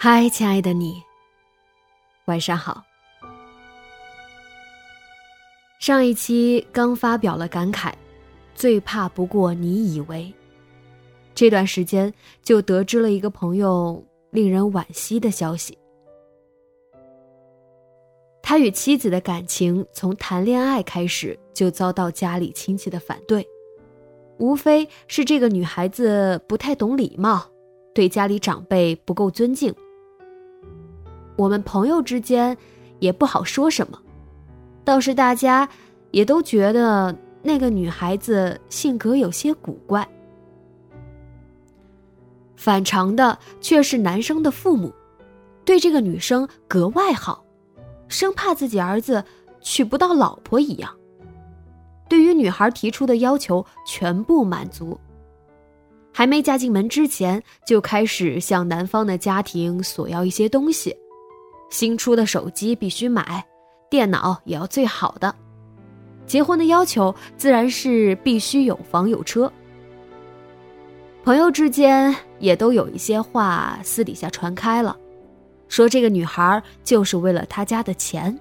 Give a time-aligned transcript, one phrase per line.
[0.00, 1.02] 嗨，亲爱的你，
[2.26, 2.84] 晚上好。
[5.80, 7.92] 上一期刚发表了感慨，
[8.54, 10.32] 最怕不过你以为。
[11.34, 15.76] 这段时间就得知了一个朋友令人惋惜的消息：
[18.40, 23.44] 他与妻子的感情从谈恋爱开始就遭到家里亲戚的反对，
[24.38, 27.44] 无非是这个女孩子不太懂礼貌，
[27.92, 29.74] 对家里长辈不够尊敬。
[31.38, 32.54] 我们朋友之间
[32.98, 33.96] 也不好说什么，
[34.84, 35.68] 倒是大家
[36.10, 40.06] 也都觉得那个女孩子性格有些古怪。
[42.56, 44.92] 反常的却是男生的父母，
[45.64, 47.44] 对这个女生格外好，
[48.08, 49.24] 生怕自己儿子
[49.60, 50.92] 娶不到老婆一样。
[52.08, 54.98] 对于女孩提出的要求全部满足，
[56.12, 60.96] 还没嫁进门之前就开始向男方的家庭索要一些东西。
[61.70, 63.44] 新出的手机必须买，
[63.90, 65.34] 电脑也要最好的。
[66.26, 69.50] 结婚的要求自然是必须有房有车。
[71.24, 74.96] 朋友之间也都有一些话私底下传开了，
[75.68, 78.38] 说这个女孩就是为了他家的钱。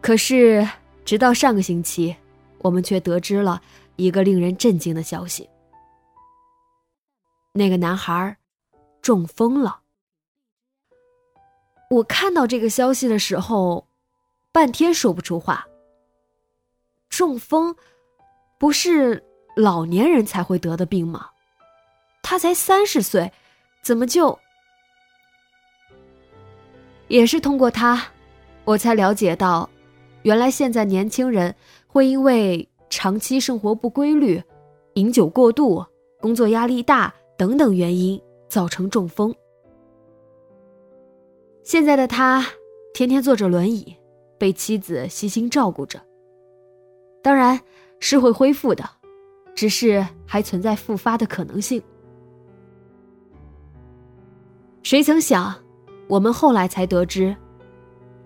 [0.00, 0.66] 可是
[1.04, 2.14] 直到上个星期，
[2.58, 3.60] 我们却得知了
[3.96, 5.48] 一个令人震惊的消息：
[7.52, 8.36] 那个男孩。
[9.02, 9.80] 中风了。
[11.90, 13.86] 我看到这个消息的时候，
[14.52, 15.66] 半天说不出话。
[17.08, 17.74] 中风，
[18.58, 19.24] 不是
[19.56, 21.30] 老年人才会得的病吗？
[22.22, 23.32] 他才三十岁，
[23.82, 24.38] 怎么就……
[27.08, 28.06] 也是通过他，
[28.64, 29.68] 我才了解到，
[30.24, 31.54] 原来现在年轻人
[31.86, 34.42] 会因为长期生活不规律、
[34.94, 35.82] 饮酒过度、
[36.20, 38.20] 工作压力大等等原因。
[38.48, 39.34] 造成中风。
[41.62, 42.44] 现在的他
[42.94, 43.94] 天天坐着轮椅，
[44.38, 46.00] 被妻子悉心照顾着。
[47.22, 47.60] 当然
[48.00, 48.88] 是会恢复的，
[49.54, 51.82] 只是还存在复发的可能性。
[54.82, 55.54] 谁曾想，
[56.08, 57.36] 我们后来才得知，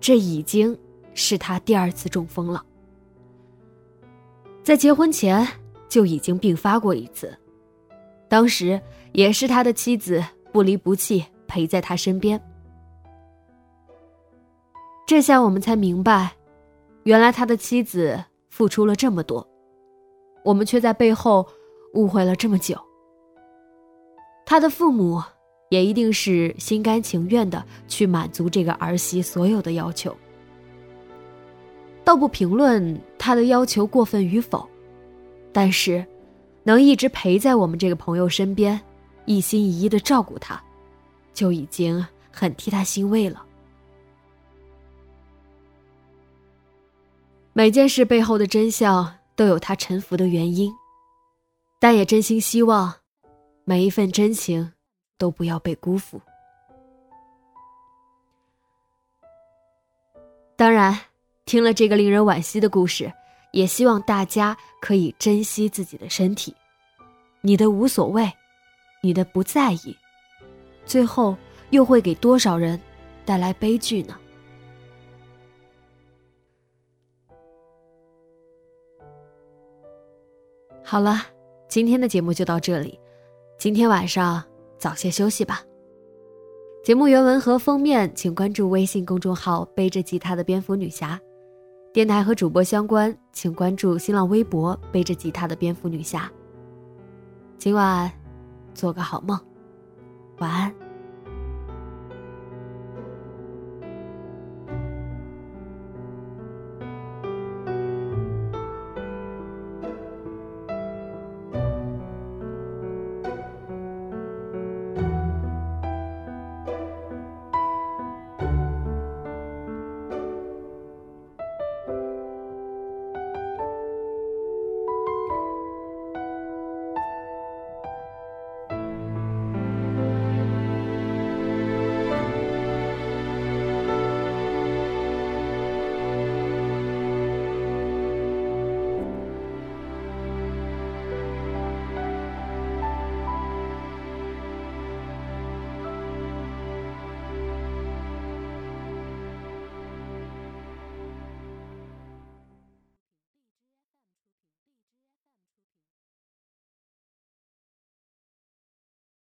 [0.00, 0.78] 这已经
[1.14, 2.62] 是他第二次中风了。
[4.62, 5.46] 在结婚前
[5.88, 7.34] 就已经病发过一次，
[8.28, 8.78] 当时。
[9.12, 12.40] 也是他的妻子不离不弃陪在他身边，
[15.06, 16.32] 这下我们才明白，
[17.02, 19.46] 原来他的妻子付出了这么多，
[20.44, 21.46] 我们却在背后
[21.94, 22.78] 误会了这么久。
[24.46, 25.22] 他的父母
[25.70, 30.16] 也一定是心甘情愿的去满足这个儿媳所有的要求，
[32.04, 34.68] 倒不评论他的要求过分与否，
[35.52, 36.04] 但是
[36.62, 38.80] 能一直陪在我们这个朋友身边。
[39.26, 40.62] 一心一意的照顾他，
[41.32, 43.44] 就已经很替他欣慰了。
[47.52, 50.72] 每件事背后的真相都有他沉浮的原因，
[51.78, 52.94] 但也真心希望
[53.64, 54.72] 每一份真情
[55.18, 56.20] 都不要被辜负。
[60.56, 60.98] 当然，
[61.44, 63.12] 听了这个令人惋惜的故事，
[63.52, 66.54] 也希望大家可以珍惜自己的身体，
[67.40, 68.30] 你的无所谓。
[69.02, 69.96] 你的不在意，
[70.84, 71.36] 最后
[71.70, 72.78] 又会给多少人
[73.24, 74.14] 带来悲剧呢？
[80.84, 81.22] 好了，
[81.68, 82.98] 今天的节目就到这里，
[83.56, 84.44] 今天晚上
[84.76, 85.62] 早些休息吧。
[86.82, 91.20] 节目原文和封面，请关注微信公众号“背着吉他的蝙蝠女侠”，
[91.92, 96.30] 电台和主播相关，请关注新浪微博“背着吉他的蝙蝠女侠”。
[97.56, 98.19] 今晚。
[98.74, 99.38] 做个好梦，
[100.38, 100.89] 晚安。